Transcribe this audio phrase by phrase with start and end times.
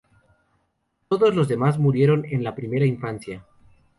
[1.09, 3.45] Todos los demás murieron en la primera infancia.